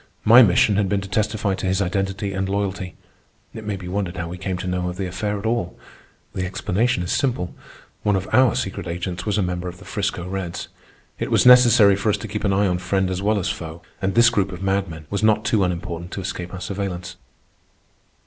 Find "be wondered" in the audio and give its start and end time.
3.75-4.17